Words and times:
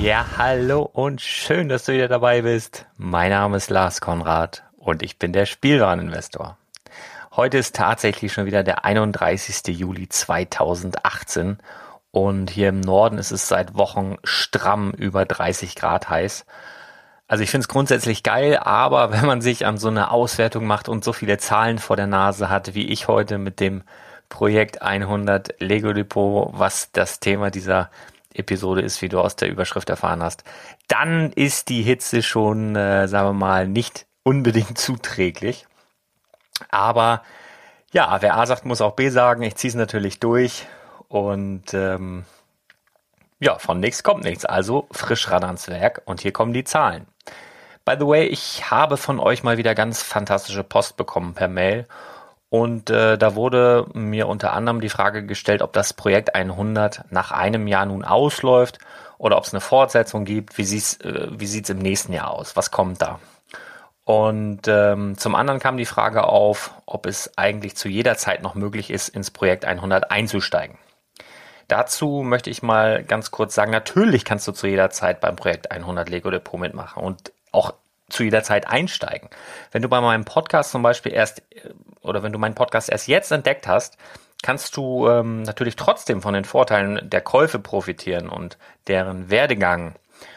Ja, 0.00 0.26
hallo 0.36 0.82
und 0.82 1.22
schön, 1.22 1.68
dass 1.68 1.86
du 1.86 1.92
wieder 1.92 2.06
dabei 2.06 2.42
bist. 2.42 2.84
Mein 2.98 3.30
Name 3.30 3.56
ist 3.56 3.70
Lars 3.70 4.00
Konrad 4.00 4.62
und 4.76 5.02
ich 5.02 5.18
bin 5.18 5.32
der 5.32 5.46
Spielwareninvestor. 5.46 6.58
Heute 7.34 7.58
ist 7.58 7.74
tatsächlich 7.74 8.32
schon 8.32 8.44
wieder 8.44 8.62
der 8.62 8.84
31. 8.84 9.66
Juli 9.76 10.08
2018 10.08 11.58
und 12.10 12.50
hier 12.50 12.68
im 12.68 12.80
Norden 12.80 13.16
ist 13.16 13.30
es 13.30 13.48
seit 13.48 13.74
Wochen 13.74 14.16
stramm 14.22 14.92
über 14.92 15.24
30 15.24 15.74
Grad 15.74 16.10
heiß. 16.10 16.44
Also 17.26 17.42
ich 17.42 17.50
finde 17.50 17.62
es 17.62 17.68
grundsätzlich 17.68 18.22
geil, 18.22 18.58
aber 18.58 19.10
wenn 19.12 19.26
man 19.26 19.40
sich 19.40 19.64
an 19.64 19.78
so 19.78 19.88
eine 19.88 20.10
Auswertung 20.10 20.66
macht 20.66 20.88
und 20.88 21.04
so 21.04 21.14
viele 21.14 21.38
Zahlen 21.38 21.78
vor 21.78 21.96
der 21.96 22.06
Nase 22.06 22.50
hat, 22.50 22.74
wie 22.74 22.88
ich 22.88 23.08
heute 23.08 23.38
mit 23.38 23.60
dem 23.60 23.82
Projekt 24.28 24.82
100 24.82 25.60
Lego 25.60 25.92
Depot, 25.92 26.50
was 26.52 26.92
das 26.92 27.18
Thema 27.18 27.50
dieser 27.50 27.90
Episode 28.38 28.82
ist, 28.82 29.02
wie 29.02 29.08
du 29.08 29.20
aus 29.20 29.36
der 29.36 29.48
Überschrift 29.48 29.90
erfahren 29.90 30.22
hast, 30.22 30.44
dann 30.88 31.32
ist 31.32 31.68
die 31.68 31.82
Hitze 31.82 32.22
schon, 32.22 32.76
äh, 32.76 33.08
sagen 33.08 33.28
wir 33.28 33.32
mal, 33.32 33.68
nicht 33.68 34.06
unbedingt 34.22 34.78
zuträglich. 34.78 35.66
Aber 36.70 37.22
ja, 37.92 38.16
wer 38.20 38.36
A 38.36 38.46
sagt, 38.46 38.64
muss 38.64 38.80
auch 38.80 38.94
B 38.94 39.08
sagen. 39.10 39.42
Ich 39.42 39.56
ziehe 39.56 39.70
es 39.70 39.74
natürlich 39.74 40.20
durch 40.20 40.66
und 41.08 41.72
ähm, 41.74 42.24
ja, 43.38 43.58
von 43.58 43.80
nichts 43.80 44.02
kommt 44.02 44.24
nichts. 44.24 44.44
Also 44.44 44.86
frisch 44.90 45.30
ran 45.30 45.44
ans 45.44 45.68
Werk 45.68 46.02
und 46.04 46.20
hier 46.20 46.32
kommen 46.32 46.52
die 46.52 46.64
Zahlen. 46.64 47.06
By 47.84 47.94
the 47.98 48.06
way, 48.06 48.26
ich 48.26 48.70
habe 48.70 48.96
von 48.96 49.20
euch 49.20 49.44
mal 49.44 49.58
wieder 49.58 49.74
ganz 49.74 50.02
fantastische 50.02 50.64
Post 50.64 50.96
bekommen 50.96 51.34
per 51.34 51.48
Mail 51.48 51.86
und 52.48 52.90
äh, 52.90 53.18
da 53.18 53.34
wurde 53.34 53.86
mir 53.92 54.28
unter 54.28 54.52
anderem 54.52 54.80
die 54.80 54.88
Frage 54.88 55.26
gestellt, 55.26 55.62
ob 55.62 55.72
das 55.72 55.92
Projekt 55.92 56.34
100 56.34 57.04
nach 57.10 57.32
einem 57.32 57.66
Jahr 57.66 57.86
nun 57.86 58.04
ausläuft 58.04 58.78
oder 59.18 59.36
ob 59.36 59.44
es 59.44 59.52
eine 59.52 59.60
Fortsetzung 59.60 60.24
gibt. 60.24 60.56
Wie 60.56 60.64
sieht's, 60.64 61.00
äh, 61.00 61.28
wie 61.30 61.46
sieht's 61.46 61.70
im 61.70 61.78
nächsten 61.78 62.12
Jahr 62.12 62.30
aus? 62.30 62.56
Was 62.56 62.70
kommt 62.70 63.02
da? 63.02 63.18
Und 64.04 64.68
ähm, 64.68 65.18
zum 65.18 65.34
anderen 65.34 65.58
kam 65.58 65.76
die 65.76 65.84
Frage 65.84 66.24
auf, 66.24 66.70
ob 66.86 67.06
es 67.06 67.36
eigentlich 67.36 67.76
zu 67.76 67.88
jeder 67.88 68.16
Zeit 68.16 68.40
noch 68.40 68.54
möglich 68.54 68.90
ist, 68.90 69.08
ins 69.08 69.32
Projekt 69.32 69.64
100 69.64 70.12
einzusteigen. 70.12 70.78
Dazu 71.66 72.22
möchte 72.22 72.48
ich 72.48 72.62
mal 72.62 73.02
ganz 73.02 73.32
kurz 73.32 73.56
sagen, 73.56 73.72
natürlich 73.72 74.24
kannst 74.24 74.46
du 74.46 74.52
zu 74.52 74.68
jeder 74.68 74.90
Zeit 74.90 75.20
beim 75.20 75.34
Projekt 75.34 75.72
100 75.72 76.08
Lego 76.08 76.30
Depot 76.30 76.60
mitmachen 76.60 77.02
und 77.02 77.32
auch 77.50 77.74
zu 78.08 78.22
jeder 78.22 78.44
Zeit 78.44 78.68
einsteigen. 78.68 79.28
Wenn 79.72 79.82
du 79.82 79.88
bei 79.88 80.00
meinem 80.00 80.24
Podcast 80.24 80.70
zum 80.70 80.82
Beispiel 80.82 81.12
erst 81.12 81.42
oder 82.06 82.22
wenn 82.22 82.32
du 82.32 82.38
meinen 82.38 82.54
Podcast 82.54 82.90
erst 82.90 83.08
jetzt 83.08 83.32
entdeckt 83.32 83.66
hast, 83.66 83.96
kannst 84.42 84.76
du 84.76 85.08
ähm, 85.08 85.42
natürlich 85.42 85.76
trotzdem 85.76 86.22
von 86.22 86.34
den 86.34 86.44
Vorteilen 86.44 87.08
der 87.08 87.20
Käufe 87.20 87.58
profitieren 87.58 88.28
und 88.28 88.58
deren 88.86 89.30
Werdegang 89.30 89.94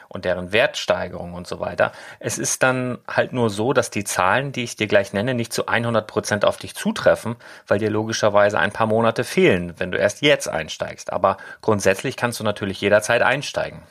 und 0.07 0.25
deren 0.25 0.51
Wertsteigerung 0.51 1.33
und 1.33 1.47
so 1.47 1.59
weiter. 1.59 1.91
Es 2.19 2.37
ist 2.37 2.63
dann 2.63 2.97
halt 3.07 3.31
nur 3.31 3.49
so, 3.49 3.73
dass 3.73 3.91
die 3.91 4.03
Zahlen, 4.03 4.51
die 4.51 4.63
ich 4.63 4.75
dir 4.75 4.87
gleich 4.87 5.13
nenne, 5.13 5.35
nicht 5.35 5.53
zu 5.53 5.67
100 5.67 6.07
Prozent 6.07 6.45
auf 6.45 6.57
dich 6.57 6.75
zutreffen, 6.75 7.35
weil 7.67 7.79
dir 7.79 7.91
logischerweise 7.91 8.59
ein 8.59 8.71
paar 8.71 8.87
Monate 8.87 9.23
fehlen, 9.23 9.75
wenn 9.77 9.91
du 9.91 9.97
erst 9.97 10.21
jetzt 10.21 10.49
einsteigst. 10.49 11.13
Aber 11.13 11.37
grundsätzlich 11.61 12.17
kannst 12.17 12.39
du 12.39 12.43
natürlich 12.43 12.81
jederzeit 12.81 13.21
einsteigen. 13.21 13.83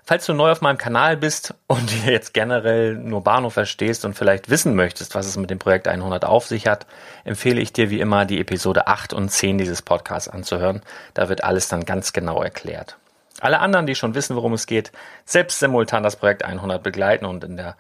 Falls 0.08 0.28
du 0.28 0.34
neu 0.34 0.52
auf 0.52 0.62
meinem 0.62 0.78
Kanal 0.78 1.18
bist 1.18 1.56
und 1.66 2.06
jetzt 2.06 2.36
generell 2.36 2.94
nur 2.94 3.24
Bahnhof 3.24 3.54
verstehst 3.54 4.06
und 4.06 4.14
vielleicht 4.14 4.52
wissen 4.52 4.76
möchtest, 4.76 5.16
was 5.16 5.26
es 5.26 5.36
mit 5.36 5.50
dem 5.50 5.58
Projekt 5.58 5.88
100 5.88 6.26
auf 6.26 6.46
sich 6.46 6.68
hat, 6.68 6.86
empfehle 7.24 7.60
ich 7.60 7.74
dir 7.74 7.90
wie 7.90 8.00
immer 8.00 8.26
die 8.26 8.40
Episode 8.40 8.86
8 8.86 9.14
und 9.14 9.30
10 9.30 9.58
dieses 9.58 9.82
Podcasts 9.82 10.30
anzuhören. 10.30 10.84
Da 11.16 11.28
wird 11.28 11.44
alles 11.44 11.70
dann 11.70 11.86
ganz 11.86 12.14
genau 12.14 12.44
erklärt. 12.44 12.98
Alle 13.42 13.60
anderen, 13.60 13.88
die 13.88 13.96
schon 13.96 14.14
wissen, 14.14 14.36
worum 14.36 14.54
es 14.54 14.68
geht, 14.68 14.92
selbst 15.26 15.58
simultan 15.58 16.04
das 16.04 16.18
Projekt 16.18 16.46
100 16.46 16.84
begleiten 16.84 17.26
und 17.26 17.44
in 17.44 17.58
der 17.58 17.76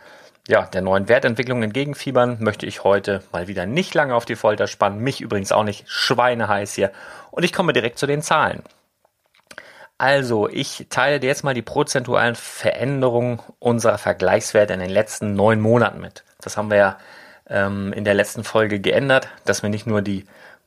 ja, 0.48 0.64
der 0.68 0.82
neuen 0.82 1.10
Wertentwicklung 1.10 1.64
entgegenfiebern, 1.64 2.38
möchte 2.40 2.68
ich 2.68 2.84
heute 2.84 3.24
mal 3.32 3.48
wieder 3.48 3.66
nicht 3.66 3.96
lange 3.96 4.14
auf 4.14 4.26
die 4.26 4.36
Folter 4.36 4.68
spannen, 4.68 5.00
mich 5.00 5.22
übrigens 5.22 5.52
auch 5.52 5.64
nicht 5.64 5.90
schweineheiß 5.90 6.74
hier 6.74 6.92
und 7.32 7.44
ich 7.44 7.52
komme 7.52 7.74
direkt 7.74 7.98
zu 7.98 8.06
den 8.06 8.22
Zahlen. 8.22 8.62
Also, 9.98 10.50
ich 10.50 10.88
teile 10.90 11.22
dir 11.22 11.28
jetzt 11.28 11.44
mal 11.44 11.54
die 11.54 11.62
prozentualen 11.62 12.36
Veränderungen 12.36 13.40
unserer 13.60 13.98
Vergleichswerte 13.98 14.74
in 14.74 14.82
den 14.82 14.90
letzten 14.90 15.36
neun 15.36 15.62
Monaten 15.62 16.02
mit. 16.02 16.26
Das 16.42 16.58
haben 16.58 16.70
wir 16.70 16.78
ja 16.78 16.98
ähm, 17.48 17.94
in 17.94 18.04
der 18.04 18.14
letzten 18.14 18.44
Folge 18.44 18.82
geändert, 18.82 19.30
dass 19.46 19.64
wir 19.64 19.70
nicht 19.70 19.88
nur 19.88 20.02
die 20.02 20.26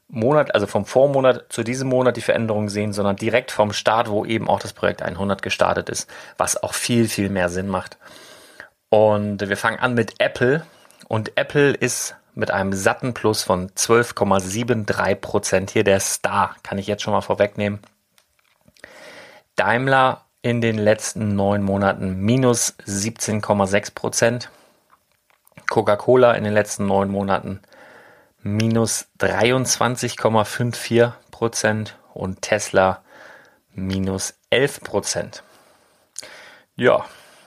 Monat, 0.08 0.54
also 0.54 0.66
vom 0.66 0.86
Vormonat 0.86 1.44
zu 1.50 1.62
diesem 1.62 1.88
Monat 1.90 2.16
die 2.16 2.22
Veränderungen 2.22 2.70
sehen, 2.70 2.94
sondern 2.94 3.16
direkt 3.16 3.50
vom 3.50 3.74
Start, 3.74 4.08
wo 4.08 4.24
eben 4.24 4.48
auch 4.48 4.60
das 4.60 4.72
Projekt 4.72 5.02
100 5.02 5.42
gestartet 5.42 5.90
ist, 5.90 6.08
was 6.38 6.62
auch 6.62 6.72
viel, 6.72 7.08
viel 7.08 7.28
mehr 7.28 7.50
Sinn 7.50 7.68
macht. 7.68 7.98
Und 8.88 9.46
wir 9.46 9.56
fangen 9.58 9.78
an 9.78 9.92
mit 9.92 10.14
Apple. 10.18 10.64
Und 11.08 11.36
Apple 11.36 11.72
ist 11.72 12.16
mit 12.34 12.50
einem 12.50 12.72
satten 12.72 13.12
Plus 13.12 13.42
von 13.42 13.68
12,73 13.70 15.14
Prozent 15.16 15.70
hier 15.70 15.84
der 15.84 16.00
Star, 16.00 16.56
kann 16.62 16.78
ich 16.78 16.86
jetzt 16.86 17.02
schon 17.02 17.12
mal 17.12 17.20
vorwegnehmen. 17.20 17.80
Daimler 19.58 20.24
in 20.40 20.60
den 20.60 20.78
letzten 20.78 21.34
neun 21.34 21.62
Monaten 21.64 22.20
minus 22.20 22.76
17,6 22.86 23.92
Prozent. 23.94 24.50
Coca-Cola 25.68 26.32
in 26.34 26.44
den 26.44 26.52
letzten 26.52 26.86
neun 26.86 27.10
Monaten 27.10 27.60
minus 28.40 29.08
23,54 29.18 31.12
Prozent 31.32 31.98
und 32.14 32.40
Tesla 32.40 33.02
minus 33.74 34.38
11 34.50 34.80
Prozent. 34.80 35.42
Ja, 36.76 37.04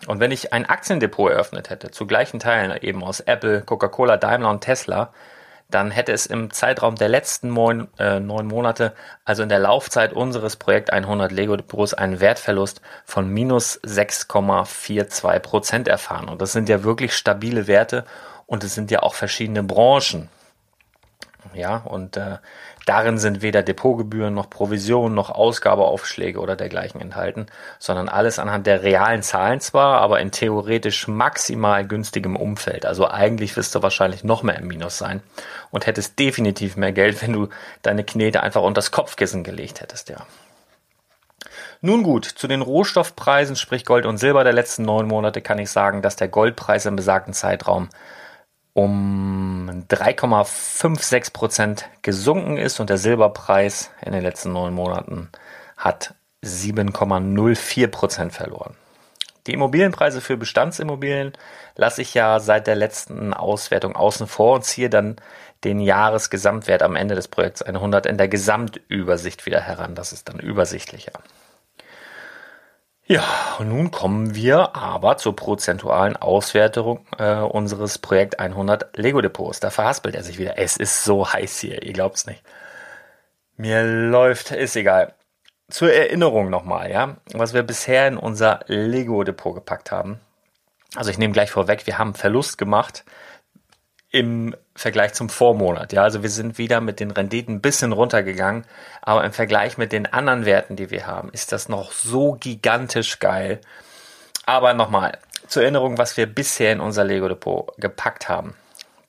und 0.07 0.19
wenn 0.19 0.31
ich 0.31 0.51
ein 0.51 0.65
Aktiendepot 0.65 1.31
eröffnet 1.31 1.69
hätte, 1.69 1.91
zu 1.91 2.05
gleichen 2.05 2.39
Teilen 2.39 2.75
eben 2.81 3.03
aus 3.03 3.21
Apple, 3.21 3.61
Coca-Cola, 3.61 4.17
Daimler 4.17 4.49
und 4.49 4.61
Tesla, 4.61 5.13
dann 5.71 5.91
hätte 5.91 6.11
es 6.11 6.25
im 6.25 6.51
Zeitraum 6.51 6.95
der 6.95 7.09
letzten 7.09 7.53
neun, 7.53 7.87
äh, 7.97 8.19
neun 8.19 8.47
Monate, 8.47 8.93
also 9.25 9.43
in 9.43 9.49
der 9.49 9.59
Laufzeit 9.59 10.13
unseres 10.13 10.55
Projekt 10.55 10.91
100 10.91 11.31
Lego 11.31 11.55
Depots, 11.55 11.93
einen 11.93 12.19
Wertverlust 12.19 12.81
von 13.05 13.29
minus 13.29 13.79
6,42 13.83 15.39
Prozent 15.39 15.87
erfahren. 15.87 16.29
Und 16.29 16.41
das 16.41 16.51
sind 16.51 16.69
ja 16.69 16.83
wirklich 16.83 17.13
stabile 17.13 17.67
Werte 17.67 18.05
und 18.45 18.63
es 18.63 18.75
sind 18.75 18.91
ja 18.91 19.01
auch 19.01 19.15
verschiedene 19.15 19.63
Branchen. 19.63 20.29
Ja, 21.53 21.77
und 21.77 22.17
äh, 22.17 22.37
darin 22.85 23.17
sind 23.17 23.41
weder 23.41 23.63
Depotgebühren 23.63 24.33
noch 24.33 24.49
Provisionen 24.49 25.13
noch 25.15 25.29
Ausgabeaufschläge 25.29 26.39
oder 26.39 26.55
dergleichen 26.55 27.01
enthalten, 27.01 27.47
sondern 27.79 28.09
alles 28.09 28.39
anhand 28.39 28.67
der 28.67 28.83
realen 28.83 29.21
Zahlen 29.21 29.59
zwar, 29.59 29.99
aber 30.01 30.19
in 30.21 30.31
theoretisch 30.31 31.07
maximal 31.07 31.85
günstigem 31.85 32.35
Umfeld. 32.35 32.85
Also 32.85 33.07
eigentlich 33.07 33.57
wirst 33.57 33.75
du 33.75 33.81
wahrscheinlich 33.81 34.23
noch 34.23 34.43
mehr 34.43 34.57
im 34.57 34.67
Minus 34.67 34.97
sein 34.97 35.21
und 35.71 35.87
hättest 35.87 36.19
definitiv 36.19 36.77
mehr 36.77 36.91
Geld, 36.91 37.21
wenn 37.21 37.33
du 37.33 37.49
deine 37.81 38.03
Knete 38.03 38.43
einfach 38.43 38.61
unter 38.61 38.79
das 38.79 38.91
Kopfkissen 38.91 39.43
gelegt 39.43 39.81
hättest, 39.81 40.09
ja. 40.09 40.25
Nun 41.83 42.03
gut, 42.03 42.25
zu 42.25 42.47
den 42.47 42.61
Rohstoffpreisen, 42.61 43.55
sprich 43.55 43.85
Gold 43.85 44.05
und 44.05 44.19
Silber 44.19 44.43
der 44.43 44.53
letzten 44.53 44.83
neun 44.83 45.07
Monate, 45.07 45.41
kann 45.41 45.57
ich 45.57 45.71
sagen, 45.71 46.03
dass 46.03 46.15
der 46.15 46.27
Goldpreis 46.27 46.85
im 46.85 46.95
besagten 46.95 47.33
Zeitraum 47.33 47.89
um 48.73 49.85
3,56 49.89 51.33
Prozent 51.33 51.89
gesunken 52.01 52.57
ist 52.57 52.79
und 52.79 52.89
der 52.89 52.97
Silberpreis 52.97 53.91
in 54.05 54.13
den 54.13 54.23
letzten 54.23 54.53
neun 54.53 54.73
Monaten 54.73 55.29
hat 55.77 56.15
7,04 56.43 57.87
Prozent 57.87 58.33
verloren. 58.33 58.75
Die 59.47 59.53
Immobilienpreise 59.53 60.21
für 60.21 60.37
Bestandsimmobilien 60.37 61.33
lasse 61.75 62.01
ich 62.01 62.13
ja 62.13 62.39
seit 62.39 62.67
der 62.67 62.75
letzten 62.75 63.33
Auswertung 63.33 63.95
außen 63.95 64.27
vor 64.27 64.55
und 64.55 64.65
ziehe 64.65 64.89
dann 64.89 65.15
den 65.63 65.79
Jahresgesamtwert 65.79 66.83
am 66.83 66.95
Ende 66.95 67.15
des 67.15 67.27
Projekts 67.27 67.61
100 67.61 68.05
in 68.05 68.17
der 68.17 68.27
Gesamtübersicht 68.27 69.45
wieder 69.45 69.61
heran. 69.61 69.95
Das 69.95 70.13
ist 70.13 70.29
dann 70.29 70.39
übersichtlicher. 70.39 71.13
Ja, 73.11 73.57
nun 73.59 73.91
kommen 73.91 74.35
wir 74.35 74.73
aber 74.73 75.17
zur 75.17 75.35
prozentualen 75.35 76.15
Auswertung 76.15 77.05
äh, 77.17 77.39
unseres 77.39 77.97
Projekt 77.97 78.39
100 78.39 78.97
Lego 78.97 79.19
Depots. 79.19 79.59
Da 79.59 79.69
verhaspelt 79.69 80.15
er 80.15 80.23
sich 80.23 80.39
wieder. 80.39 80.57
Es 80.57 80.77
ist 80.77 81.03
so 81.03 81.27
heiß 81.27 81.59
hier, 81.59 81.83
ihr 81.83 81.91
glaubt's 81.91 82.25
nicht. 82.25 82.41
Mir 83.57 83.83
läuft, 83.83 84.51
ist 84.51 84.77
egal. 84.77 85.13
Zur 85.69 85.91
Erinnerung 85.91 86.49
nochmal, 86.49 86.89
ja, 86.89 87.17
was 87.33 87.53
wir 87.53 87.63
bisher 87.63 88.07
in 88.07 88.15
unser 88.15 88.61
Lego 88.67 89.25
Depot 89.25 89.55
gepackt 89.55 89.91
haben. 89.91 90.21
Also 90.95 91.11
ich 91.11 91.17
nehme 91.17 91.33
gleich 91.33 91.51
vorweg, 91.51 91.87
wir 91.87 91.97
haben 91.97 92.13
Verlust 92.13 92.57
gemacht 92.57 93.03
im 94.11 94.55
Vergleich 94.75 95.13
zum 95.13 95.29
Vormonat. 95.29 95.93
Ja, 95.93 96.03
also 96.03 96.21
wir 96.21 96.29
sind 96.29 96.57
wieder 96.57 96.81
mit 96.81 96.99
den 96.99 97.11
Renditen 97.11 97.55
ein 97.55 97.61
bisschen 97.61 97.93
runtergegangen, 97.93 98.65
aber 99.01 99.23
im 99.23 99.31
Vergleich 99.31 99.77
mit 99.77 99.91
den 99.91 100.05
anderen 100.05 100.45
Werten, 100.45 100.75
die 100.75 100.91
wir 100.91 101.07
haben, 101.07 101.29
ist 101.31 101.51
das 101.51 101.69
noch 101.69 101.91
so 101.91 102.33
gigantisch 102.33 103.19
geil. 103.19 103.61
Aber 104.45 104.73
nochmal, 104.73 105.17
zur 105.47 105.63
Erinnerung, 105.63 105.97
was 105.97 106.17
wir 106.17 106.25
bisher 106.25 106.73
in 106.73 106.81
unser 106.81 107.03
Lego 107.03 107.27
Depot 107.27 107.73
gepackt 107.77 108.27
haben. 108.27 108.53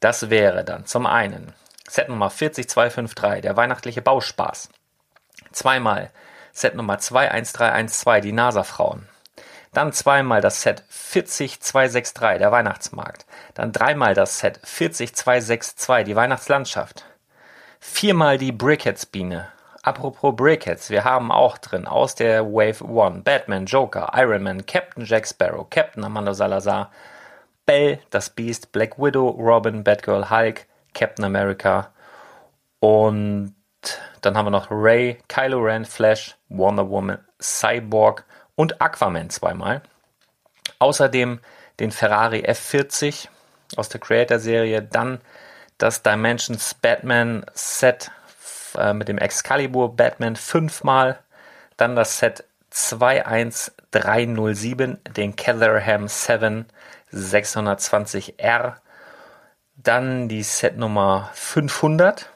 Das 0.01 0.31
wäre 0.31 0.65
dann 0.65 0.87
zum 0.87 1.07
einen 1.07 1.53
Set 1.89 2.09
Nummer 2.09 2.31
40253, 2.31 3.43
der 3.43 3.57
weihnachtliche 3.57 4.03
Bauspaß. 4.03 4.69
Zweimal 5.53 6.11
Set 6.53 6.75
Nummer 6.75 6.99
21312, 6.99 8.23
die 8.23 8.33
NASA-Frauen. 8.33 9.09
Dann 9.73 9.93
zweimal 9.93 10.43
das 10.43 10.63
Set 10.63 10.85
40263, 10.89 12.39
der 12.39 12.53
Weihnachtsmarkt. 12.53 13.25
Dann 13.55 13.73
dreimal 13.73 14.15
das 14.15 14.39
Set 14.39 14.61
40262, 14.63 16.05
die 16.05 16.17
Weihnachtslandschaft. 16.17 17.07
Viermal 17.81 18.37
die 18.37 18.53
Brickheads-Biene. 18.53 19.49
Apropos 19.83 20.37
Brickheads, 20.37 20.91
wir 20.91 21.05
haben 21.05 21.33
auch 21.33 21.59
drin 21.59 21.87
aus 21.87 22.15
der 22.15 22.45
Wave 22.45 22.85
1 22.85 23.25
Batman, 23.25 23.67
Joker, 23.67 24.13
Iron 24.15 24.45
Man, 24.45 24.65
Captain 24.65 25.05
Jack 25.05 25.27
Sparrow, 25.27 25.69
Captain 25.69 26.05
Amanda 26.05 26.35
Salazar, 26.35 26.93
Belle, 27.67 27.99
das 28.11 28.31
Beast, 28.31 28.71
Black 28.71 28.99
Widow, 28.99 29.31
Robin, 29.31 29.83
Batgirl, 29.83 30.31
Hulk, 30.31 30.67
Captain 30.95 31.25
America 31.25 31.93
und 32.79 33.57
dann 34.21 34.37
haben 34.37 34.47
wir 34.47 34.51
noch 34.51 34.71
Ray, 34.71 35.19
Kylo 35.27 35.59
Ren, 35.59 35.85
Flash, 35.85 36.37
Wonder 36.49 36.89
Woman, 36.89 37.19
Cyborg 37.41 38.25
und 38.63 38.81
Aquaman 38.81 39.29
zweimal. 39.29 39.83
Außerdem 40.79 41.41
den 41.81 41.91
Ferrari 41.91 42.45
F40 42.45 43.27
aus 43.75 43.89
der 43.89 44.01
Creator-Serie, 44.01 44.83
dann 44.83 45.21
das 45.79 46.05
Dimensions 46.05 46.75
Batman 46.75 47.45
Set 47.55 48.13
äh, 48.79 48.93
mit 48.93 49.09
dem 49.09 49.19
Excalibur 49.19 49.97
Batman 49.97 50.37
fünfmal, 50.37 51.19
dann 51.77 51.97
das 51.97 52.21
Set 52.21 52.45
21307, 52.71 55.01
den 55.17 55.35
Caterham 55.35 56.07
7 56.07 56.67
620R, 57.13 58.77
dann 59.75 60.29
die 60.29 60.45
Set 60.45 60.77
Nummer 60.77 61.31
500, 61.35 62.31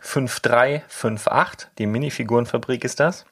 5358, 0.00 1.70
die 1.78 1.86
Minifigurenfabrik 1.86 2.84
ist 2.84 3.00
das. 3.00 3.26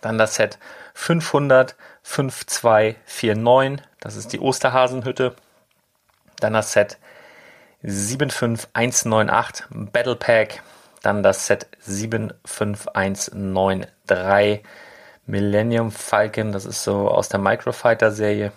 Dann 0.00 0.18
das 0.18 0.36
Set 0.36 0.58
500 0.94 1.76
5249, 2.02 3.86
das 4.00 4.16
ist 4.16 4.32
die 4.32 4.40
Osterhasenhütte. 4.40 5.36
Dann 6.40 6.54
das 6.54 6.72
Set 6.72 6.98
75198 7.82 9.66
Battle 9.92 10.16
Pack. 10.16 10.62
Dann 11.02 11.22
das 11.22 11.46
Set 11.46 11.68
75193 11.80 14.64
Millennium 15.26 15.92
Falcon, 15.92 16.52
das 16.52 16.64
ist 16.64 16.82
so 16.82 17.08
aus 17.08 17.28
der 17.28 17.40
Microfighter 17.40 18.10
Serie. 18.10 18.52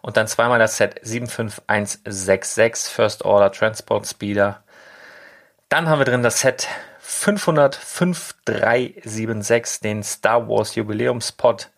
Und 0.00 0.16
dann 0.16 0.26
zweimal 0.26 0.58
das 0.58 0.76
Set 0.76 0.98
75166 1.02 2.92
First 2.92 3.24
Order 3.24 3.52
Transport 3.52 4.06
Speeder. 4.06 4.62
Dann 5.68 5.88
haben 5.88 6.00
wir 6.00 6.04
drin 6.04 6.22
das 6.22 6.40
Set 6.40 6.68
505-376, 7.12 9.82
den 9.82 10.02
Star 10.02 10.48
Wars 10.48 10.74
Jubiläumspot. 10.74 11.68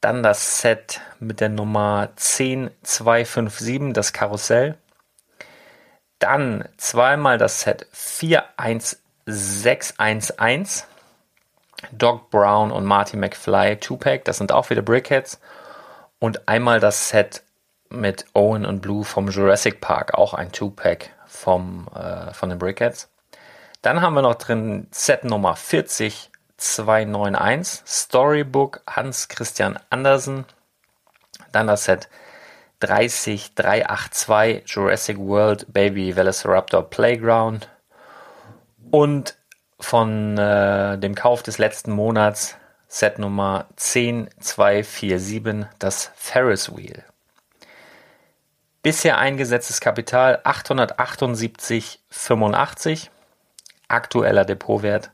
Dann 0.00 0.22
das 0.22 0.60
Set 0.60 1.00
mit 1.18 1.40
der 1.40 1.48
Nummer 1.48 2.10
10257, 2.16 3.92
das 3.92 4.12
Karussell. 4.12 4.76
Dann 6.18 6.68
zweimal 6.76 7.38
das 7.38 7.62
Set 7.62 7.86
41611. 7.92 10.86
Doc 11.92 12.28
Brown 12.30 12.72
und 12.72 12.84
Marty 12.84 13.16
McFly 13.16 13.78
2-Pack, 13.80 14.26
das 14.26 14.36
sind 14.36 14.52
auch 14.52 14.68
wieder 14.70 14.82
Brickheads. 14.82 15.40
Und 16.18 16.46
einmal 16.48 16.78
das 16.78 17.08
Set 17.08 17.42
mit 17.88 18.26
Owen 18.34 18.66
und 18.66 18.82
Blue 18.82 19.02
vom 19.04 19.28
Jurassic 19.28 19.80
Park, 19.80 20.12
auch 20.14 20.34
ein 20.34 20.50
2-Pack 20.50 21.10
vom, 21.26 21.88
äh, 21.94 22.34
von 22.34 22.50
den 22.50 22.58
Brickheads. 22.58 23.08
Dann 23.82 24.00
haben 24.02 24.14
wir 24.14 24.22
noch 24.22 24.34
drin 24.34 24.88
Set 24.90 25.22
Nummer 25.24 25.54
40291, 25.56 27.82
Storybook 27.86 28.82
Hans 28.86 29.28
Christian 29.28 29.78
Andersen. 29.88 30.44
Dann 31.52 31.66
das 31.66 31.84
Set 31.84 32.10
30382, 32.80 34.64
Jurassic 34.66 35.16
World 35.18 35.72
Baby 35.72 36.14
Velociraptor 36.14 36.90
Playground. 36.90 37.70
Und 38.90 39.38
von 39.78 40.36
äh, 40.36 40.98
dem 40.98 41.14
Kauf 41.14 41.42
des 41.42 41.56
letzten 41.56 41.92
Monats 41.92 42.58
Set 42.86 43.18
Nummer 43.18 43.64
10247, 43.76 45.64
das 45.78 46.10
Ferris 46.16 46.76
Wheel. 46.76 47.02
Bisher 48.82 49.16
eingesetztes 49.16 49.80
Kapital 49.80 50.42
878,85 50.44 53.08
aktueller 53.90 54.44
Depotwert 54.44 55.10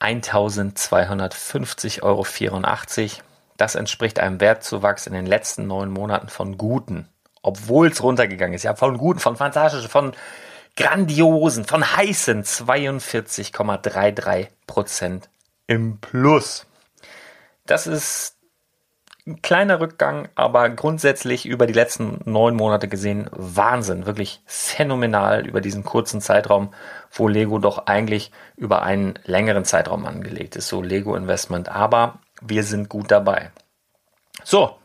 1250,84 0.00 2.02
Euro. 2.02 2.26
Das 3.56 3.74
entspricht 3.74 4.18
einem 4.18 4.40
Wertzuwachs 4.40 5.06
in 5.06 5.12
den 5.12 5.26
letzten 5.26 5.66
neun 5.66 5.90
Monaten 5.90 6.28
von 6.28 6.56
guten, 6.58 7.08
obwohl 7.42 7.88
es 7.88 8.02
runtergegangen 8.02 8.54
ist, 8.54 8.64
ja, 8.64 8.74
von 8.74 8.98
guten, 8.98 9.20
von 9.20 9.36
fantastischen, 9.36 9.88
von 9.88 10.12
grandiosen, 10.76 11.64
von 11.64 11.96
heißen 11.96 12.44
42,33 12.44 14.48
Prozent 14.66 15.30
im 15.66 15.98
Plus. 15.98 16.66
Das 17.66 17.86
ist 17.86 18.36
ein 19.26 19.40
kleiner 19.40 19.80
Rückgang, 19.80 20.28
aber 20.34 20.68
grundsätzlich 20.70 21.46
über 21.46 21.66
die 21.66 21.72
letzten 21.72 22.20
neun 22.24 22.56
Monate 22.56 22.88
gesehen 22.88 23.30
Wahnsinn, 23.32 24.06
wirklich 24.06 24.42
phänomenal 24.46 25.46
über 25.46 25.60
diesen 25.60 25.84
kurzen 25.84 26.20
Zeitraum, 26.20 26.74
wo 27.12 27.28
Lego 27.28 27.58
doch 27.58 27.86
eigentlich 27.86 28.32
über 28.56 28.82
einen 28.82 29.14
längeren 29.24 29.64
Zeitraum 29.64 30.06
angelegt 30.06 30.56
ist, 30.56 30.68
so 30.68 30.82
Lego 30.82 31.14
Investment. 31.14 31.68
Aber 31.68 32.18
wir 32.40 32.64
sind 32.64 32.88
gut 32.88 33.12
dabei. 33.12 33.52
So, 34.42 34.76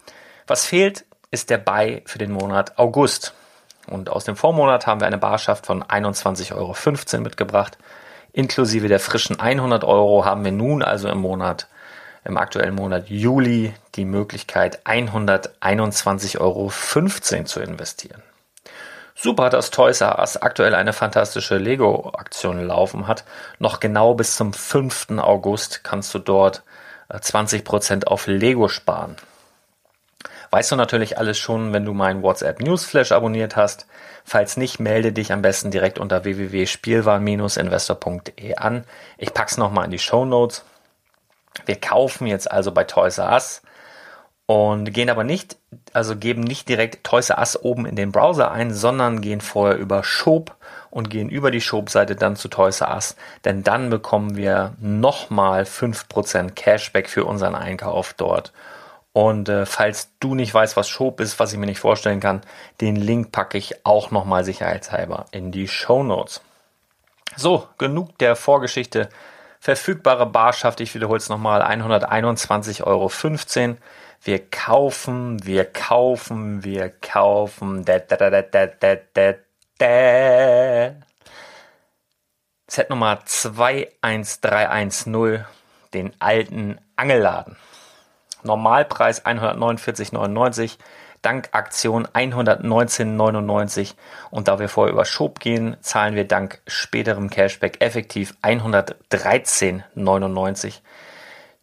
was 0.46 0.66
fehlt, 0.66 1.06
ist 1.32 1.50
der 1.50 1.58
Buy 1.58 2.04
für 2.06 2.20
den 2.20 2.32
Monat 2.32 2.78
August. 2.78 3.34
Und 3.88 4.10
aus 4.10 4.26
dem 4.26 4.36
Vormonat 4.36 4.86
haben 4.86 5.02
wir 5.02 5.08
eine 5.08 5.18
Barschaft 5.18 5.66
von 5.66 5.84
21,15 5.84 6.54
Euro 6.56 7.24
mitgebracht. 7.24 7.78
Inklusive 8.34 8.88
der 8.88 9.00
frischen 9.00 9.40
100 9.40 9.84
Euro 9.84 10.26
haben 10.26 10.46
wir 10.46 10.52
nun 10.52 10.84
also 10.84 11.10
im 11.10 11.20
Monat 11.20 11.68
im 12.28 12.38
aktuellen 12.38 12.76
Monat 12.76 13.10
Juli 13.10 13.74
die 13.96 14.06
Möglichkeit, 14.06 14.86
121,15 14.86 16.40
Euro 16.40 16.72
zu 17.46 17.60
investieren. 17.62 18.22
Super, 19.16 19.50
dass 19.50 19.72
Toys 19.72 20.02
R 20.02 20.20
Us 20.20 20.38
aktuell 20.38 20.76
eine 20.76 20.94
fantastische 20.94 21.58
Lego-Aktion 21.58 22.62
laufen 22.62 23.08
hat. 23.08 23.24
Noch 23.58 23.80
genau 23.80 24.14
bis 24.14 24.36
zum 24.36 24.54
5. 24.54 25.18
August 25.18 25.84
kannst 25.84 26.14
du 26.14 26.20
dort 26.20 26.62
20% 27.10 28.04
äh, 28.04 28.06
auf 28.06 28.28
Lego 28.28 28.68
sparen. 28.68 29.16
Weißt 30.52 30.72
du 30.72 30.76
natürlich 30.76 31.18
alles 31.18 31.40
schon, 31.40 31.74
wenn 31.74 31.84
du 31.84 31.94
meinen 31.94 32.22
WhatsApp 32.22 32.62
Newsflash 32.62 33.12
abonniert 33.12 33.56
hast. 33.56 33.88
Falls 34.24 34.56
nicht, 34.56 34.80
melde 34.80 35.14
dich 35.14 35.34
am 35.34 35.42
besten 35.42 35.72
direkt 35.72 35.98
unter 36.00 36.24
www.spielwaren-investor.de 36.24 38.56
an. 38.56 38.84
Ich 39.18 39.34
pack's 39.34 39.58
nochmal 39.58 39.86
in 39.86 39.92
die 39.92 40.00
Show 40.00 40.26
Notes. 40.26 40.64
Wir 41.66 41.76
kaufen 41.76 42.28
jetzt 42.28 42.50
also 42.52 42.72
bei 42.72 42.84
Toys 42.84 43.18
R 43.18 43.32
Us 43.32 43.62
und 44.46 44.94
gehen 44.94 45.10
aber 45.10 45.24
nicht, 45.24 45.58
also 45.94 46.16
geben 46.16 46.42
nicht 46.42 46.70
direkt 46.70 47.04
Toys 47.04 47.30
R 47.30 47.40
Us 47.40 47.62
oben 47.62 47.86
in 47.86 47.96
den 47.96 48.12
Browser 48.12 48.52
ein, 48.52 48.74
sondern 48.74 49.22
gehen 49.22 49.42
vorher 49.42 49.78
über 49.78 50.04
Shop 50.04 50.56
und 50.90 51.10
gehen 51.10 51.30
über 51.30 51.52
die 51.52 51.62
Shop-Seite 51.62 52.16
dann 52.16 52.36
zu 52.36 52.48
Toys 52.48 52.82
R 52.82 52.94
Us, 52.94 53.16
denn 53.46 53.64
dann 53.64 53.90
bekommen 53.90 54.38
wir 54.38 54.74
nochmal 54.80 55.64
5% 55.64 56.52
Cashback 56.52 57.10
für 57.10 57.26
unseren 57.26 57.56
Einkauf 57.56 58.14
dort. 58.14 58.54
Und 59.12 59.50
äh, 59.50 59.66
falls 59.66 60.12
du 60.20 60.36
nicht 60.36 60.54
weißt, 60.54 60.78
was 60.78 60.88
Shop 60.88 61.20
ist, 61.20 61.40
was 61.40 61.52
ich 61.52 61.58
mir 61.58 61.66
nicht 61.66 61.80
vorstellen 61.80 62.20
kann, 62.20 62.42
den 62.82 62.96
Link 62.96 63.32
packe 63.32 63.58
ich 63.58 63.84
auch 63.84 64.12
nochmal 64.12 64.44
sicherheitshalber 64.44 65.26
in 65.32 65.52
die 65.52 65.68
Show 65.68 66.04
Notes. 66.04 66.42
So, 67.36 67.68
genug 67.78 68.18
der 68.20 68.36
Vorgeschichte 68.36 69.10
Verfügbare 69.60 70.26
Barschaft, 70.26 70.82
ich 70.82 70.94
wiederhole 70.94 71.18
es 71.18 71.30
nochmal, 71.30 71.62
121,15 71.62 72.84
Euro. 72.84 73.10
Wir 74.24 74.50
kaufen, 74.50 75.46
wir 75.46 75.66
kaufen, 75.66 76.64
wir 76.64 76.90
kaufen. 76.90 77.86
Da, 77.86 78.00
da, 78.00 78.18
da, 78.18 78.42
da, 78.42 78.66
da, 78.66 78.96
da, 79.14 79.34
da. 79.78 80.96
Set 82.70 82.90
Nummer 82.90 83.20
21310, 83.26 85.46
den 85.94 86.12
alten 86.20 86.80
Angelladen. 86.96 87.56
Normalpreis 88.44 89.26
149,99 89.26 90.78
dank 91.22 91.50
Aktion 91.52 92.08
119,99 92.08 93.94
und 94.30 94.48
da 94.48 94.60
wir 94.60 94.70
vorher 94.70 94.94
über 94.94 95.04
Shop 95.06 95.40
gehen, 95.40 95.76
zahlen 95.82 96.16
wir 96.16 96.28
dank 96.28 96.62
späterem 96.68 97.30
Cashback 97.30 97.82
effektiv 97.82 98.36
113,99. 98.42 100.80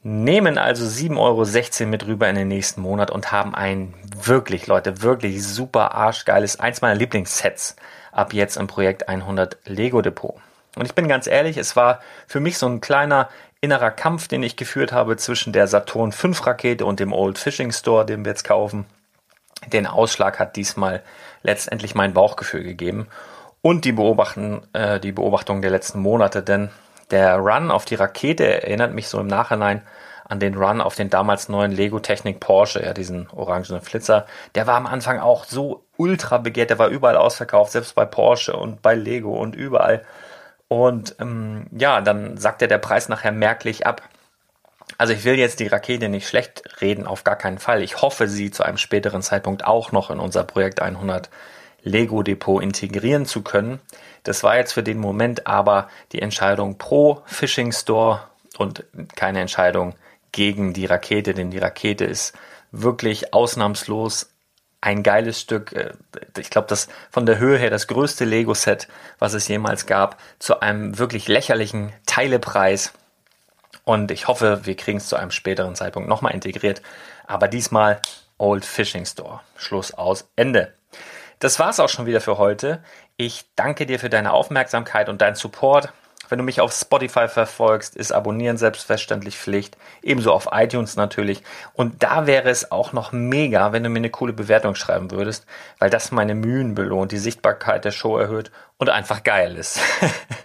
Nehmen 0.02 0.58
also 0.58 0.84
7,16 0.84 1.18
Euro 1.18 1.46
mit 1.88 2.06
rüber 2.06 2.28
in 2.28 2.37
den 2.37 2.49
nächsten 2.49 2.82
Monat 2.82 3.11
und 3.11 3.32
haben 3.32 3.54
ein 3.54 3.94
wirklich, 4.14 4.66
Leute, 4.66 5.00
wirklich 5.00 5.42
super 5.42 5.94
arschgeiles, 5.94 6.61
eins 6.61 6.82
meiner 6.82 6.94
Lieblingssets 6.94 7.76
ab 8.12 8.34
jetzt 8.34 8.56
im 8.56 8.66
Projekt 8.66 9.08
100 9.08 9.56
Lego 9.64 10.02
Depot. 10.02 10.34
Und 10.76 10.87
ich 10.87 10.94
bin 10.94 11.08
ganz 11.08 11.26
ehrlich, 11.26 11.56
es 11.56 11.76
war 11.76 12.00
für 12.26 12.40
mich 12.40 12.58
so 12.58 12.66
ein 12.66 12.80
kleiner 12.80 13.28
innerer 13.61 13.90
Kampf, 13.90 14.28
den 14.28 14.42
ich 14.42 14.56
geführt 14.56 14.92
habe 14.92 15.16
zwischen 15.16 15.52
der 15.52 15.66
Saturn 15.66 16.12
5 16.12 16.46
Rakete 16.46 16.84
und 16.84 17.00
dem 17.00 17.12
Old 17.12 17.38
Fishing 17.38 17.73
Store, 17.73 18.04
den 18.04 18.25
wir 18.25 18.32
jetzt 18.32 18.44
kaufen. 18.44 18.87
Den 19.73 19.87
Ausschlag 19.87 20.38
hat 20.38 20.56
diesmal 20.56 21.02
letztendlich 21.42 21.94
mein 21.94 22.12
Bauchgefühl 22.14 22.62
gegeben 22.62 23.09
und 23.62 23.85
die, 23.85 23.92
Beobachten, 23.92 24.62
äh, 24.73 25.00
die 25.00 25.12
Beobachtung 25.12 25.62
der 25.62 25.71
letzten 25.71 26.00
Monate, 26.00 26.42
denn 26.42 26.71
der 27.11 27.37
Run 27.37 27.71
auf 27.71 27.85
die 27.85 27.94
Rakete 27.94 28.62
erinnert 28.62 28.92
mich 28.92 29.09
so 29.09 29.21
im 29.21 29.26
Nachhinein 29.26 29.83
an 30.26 30.40
den 30.40 30.54
Run 30.54 30.80
auf 30.80 30.94
den 30.94 31.11
damals 31.11 31.49
neuen 31.49 31.73
Lego 31.73 32.00
Technik 32.00 32.40
Porsche, 32.40 32.83
ja, 32.83 32.92
diesen 32.92 33.28
orangenen 33.30 33.83
Flitzer. 33.83 34.26
Der 34.54 34.66
war 34.66 34.76
am 34.76 34.87
Anfang 34.87 35.21
auch 35.21 35.44
so 35.44 35.85
ultra 35.97 36.38
begehrt, 36.38 36.71
der 36.71 36.78
war 36.78 36.88
überall 36.88 37.16
ausverkauft, 37.16 37.73
selbst 37.73 37.94
bei 37.94 38.04
Porsche 38.04 38.56
und 38.56 38.83
bei 38.83 38.94
Lego 38.94 39.35
und 39.35 39.54
überall. 39.54 40.02
Und 40.68 41.16
ähm, 41.21 41.66
ja, 41.73 42.00
dann 42.00 42.37
sagt 42.37 42.62
er 42.62 42.68
der 42.68 42.78
Preis 42.78 43.09
nachher 43.09 43.33
merklich 43.33 43.87
ab. 43.87 44.02
Also 44.98 45.12
ich 45.12 45.24
will 45.24 45.38
jetzt 45.38 45.60
die 45.60 45.66
Rakete 45.66 46.08
nicht 46.08 46.28
schlecht 46.28 46.80
reden, 46.80 47.06
auf 47.06 47.24
gar 47.24 47.36
keinen 47.36 47.58
Fall. 47.58 47.82
Ich 47.82 48.02
hoffe, 48.02 48.28
sie 48.28 48.50
zu 48.50 48.62
einem 48.62 48.78
späteren 48.78 49.22
Zeitpunkt 49.22 49.64
auch 49.64 49.92
noch 49.92 50.10
in 50.10 50.18
unser 50.18 50.44
Projekt 50.44 50.80
100 50.80 51.30
Lego 51.82 52.22
Depot 52.22 52.62
integrieren 52.62 53.26
zu 53.26 53.42
können. 53.42 53.80
Das 54.22 54.42
war 54.42 54.56
jetzt 54.56 54.72
für 54.72 54.82
den 54.82 54.98
Moment 54.98 55.46
aber 55.46 55.88
die 56.12 56.22
Entscheidung 56.22 56.78
pro 56.78 57.22
Fishing 57.26 57.72
Store 57.72 58.22
und 58.56 58.84
keine 59.16 59.40
Entscheidung 59.40 59.94
gegen 60.32 60.72
die 60.72 60.86
Rakete, 60.86 61.34
denn 61.34 61.50
die 61.50 61.58
Rakete 61.58 62.04
ist 62.04 62.34
wirklich 62.72 63.34
ausnahmslos 63.34 64.30
ein 64.80 65.02
geiles 65.02 65.40
Stück. 65.40 65.72
Äh, 65.72 65.92
ich 66.38 66.50
glaube, 66.50 66.68
das 66.68 66.88
von 67.10 67.26
der 67.26 67.38
Höhe 67.38 67.58
her 67.58 67.70
das 67.70 67.86
größte 67.86 68.24
Lego-Set, 68.24 68.88
was 69.18 69.34
es 69.34 69.48
jemals 69.48 69.86
gab, 69.86 70.20
zu 70.38 70.60
einem 70.60 70.98
wirklich 70.98 71.28
lächerlichen 71.28 71.92
Teilepreis. 72.06 72.92
Und 73.84 74.10
ich 74.10 74.28
hoffe, 74.28 74.60
wir 74.64 74.76
kriegen 74.76 74.98
es 74.98 75.08
zu 75.08 75.16
einem 75.16 75.30
späteren 75.30 75.74
Zeitpunkt 75.74 76.08
nochmal 76.08 76.34
integriert. 76.34 76.82
Aber 77.26 77.48
diesmal 77.48 78.00
Old 78.38 78.64
Fishing 78.64 79.06
Store. 79.06 79.40
Schluss 79.56 79.92
aus 79.94 80.28
Ende. 80.36 80.72
Das 81.38 81.58
war's 81.58 81.80
auch 81.80 81.88
schon 81.88 82.06
wieder 82.06 82.20
für 82.20 82.38
heute. 82.38 82.82
Ich 83.16 83.44
danke 83.56 83.86
dir 83.86 83.98
für 83.98 84.10
deine 84.10 84.32
Aufmerksamkeit 84.32 85.08
und 85.08 85.20
deinen 85.20 85.34
Support. 85.34 85.92
Wenn 86.28 86.38
du 86.38 86.44
mich 86.44 86.60
auf 86.60 86.72
Spotify 86.72 87.28
verfolgst, 87.28 87.96
ist 87.96 88.12
Abonnieren 88.12 88.56
selbstverständlich 88.56 89.36
Pflicht. 89.36 89.76
Ebenso 90.02 90.32
auf 90.32 90.48
iTunes 90.52 90.96
natürlich. 90.96 91.42
Und 91.74 92.02
da 92.02 92.26
wäre 92.26 92.48
es 92.48 92.72
auch 92.72 92.92
noch 92.92 93.12
mega, 93.12 93.72
wenn 93.72 93.82
du 93.82 93.90
mir 93.90 93.98
eine 93.98 94.10
coole 94.10 94.32
Bewertung 94.32 94.74
schreiben 94.74 95.10
würdest, 95.10 95.46
weil 95.78 95.90
das 95.90 96.10
meine 96.12 96.34
Mühen 96.34 96.74
belohnt, 96.74 97.12
die 97.12 97.18
Sichtbarkeit 97.18 97.84
der 97.84 97.90
Show 97.90 98.16
erhöht 98.16 98.50
und 98.78 98.88
einfach 98.88 99.22
geil 99.22 99.56
ist. 99.56 99.78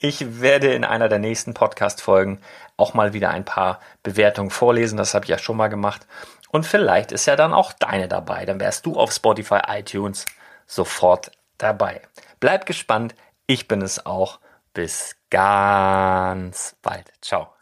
ich 0.00 0.40
werde 0.40 0.72
in 0.72 0.84
einer 0.84 1.08
der 1.08 1.18
nächsten 1.18 1.52
Podcast-Folgen 1.52 2.40
auch 2.78 2.94
mal 2.94 3.12
wieder 3.12 3.30
ein 3.30 3.44
paar 3.44 3.80
Bewertungen 4.02 4.50
vorlesen. 4.50 4.96
Das 4.96 5.12
habe 5.14 5.26
ich 5.26 5.28
ja 5.28 5.38
schon 5.38 5.58
mal 5.58 5.68
gemacht. 5.68 6.06
Und 6.50 6.64
vielleicht 6.66 7.12
ist 7.12 7.26
ja 7.26 7.36
dann 7.36 7.52
auch 7.52 7.74
deine 7.74 8.08
dabei. 8.08 8.46
Dann 8.46 8.58
wärst 8.58 8.86
du 8.86 8.96
auf 8.96 9.12
Spotify, 9.12 9.60
iTunes 9.68 10.24
sofort 10.66 11.30
dabei. 11.58 12.00
Bleib 12.40 12.64
gespannt. 12.64 13.14
Ich 13.46 13.68
bin 13.68 13.82
es 13.82 14.04
auch. 14.06 14.40
Bis 14.72 15.16
ganz 15.28 16.76
bald. 16.82 17.12
Ciao. 17.20 17.52